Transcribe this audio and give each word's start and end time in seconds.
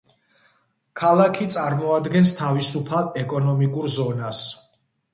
ქალაქი 1.01 1.47
წარმოადგენს 1.57 2.35
თავისუფალ 2.41 3.15
ეკონომიკურ 3.27 3.95
ზონას. 4.01 4.47